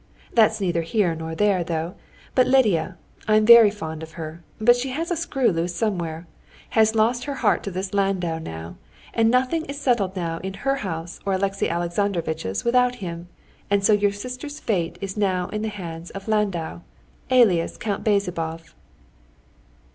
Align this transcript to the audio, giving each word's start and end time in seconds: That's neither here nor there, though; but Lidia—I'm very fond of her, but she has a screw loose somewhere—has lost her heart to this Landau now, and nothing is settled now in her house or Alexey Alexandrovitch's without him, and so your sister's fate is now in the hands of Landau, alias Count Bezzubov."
That's 0.33 0.59
neither 0.59 0.81
here 0.81 1.13
nor 1.13 1.35
there, 1.35 1.63
though; 1.63 1.93
but 2.33 2.47
Lidia—I'm 2.47 3.45
very 3.45 3.69
fond 3.69 4.01
of 4.01 4.13
her, 4.13 4.41
but 4.59 4.75
she 4.75 4.89
has 4.89 5.11
a 5.11 5.15
screw 5.15 5.51
loose 5.51 5.75
somewhere—has 5.75 6.95
lost 6.95 7.25
her 7.25 7.35
heart 7.35 7.61
to 7.61 7.69
this 7.69 7.93
Landau 7.93 8.39
now, 8.39 8.77
and 9.13 9.29
nothing 9.29 9.63
is 9.65 9.79
settled 9.79 10.15
now 10.15 10.39
in 10.39 10.55
her 10.65 10.77
house 10.77 11.19
or 11.23 11.33
Alexey 11.33 11.69
Alexandrovitch's 11.69 12.65
without 12.65 12.95
him, 12.95 13.27
and 13.69 13.85
so 13.85 13.93
your 13.93 14.11
sister's 14.11 14.59
fate 14.59 14.97
is 15.01 15.17
now 15.17 15.49
in 15.49 15.61
the 15.61 15.69
hands 15.69 16.09
of 16.09 16.27
Landau, 16.27 16.81
alias 17.29 17.77
Count 17.77 18.03
Bezzubov." 18.03 18.73